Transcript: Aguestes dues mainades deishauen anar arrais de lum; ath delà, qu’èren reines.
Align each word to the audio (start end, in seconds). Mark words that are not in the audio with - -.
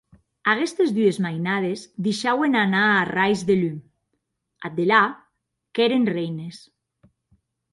Aguestes 0.51 0.93
dues 0.93 1.19
mainades 1.25 1.83
deishauen 2.07 2.57
anar 2.63 2.87
arrais 3.03 3.45
de 3.51 3.59
lum; 3.59 3.77
ath 4.69 4.75
delà, 4.81 5.03
qu’èren 5.77 6.09
reines. 6.17 6.65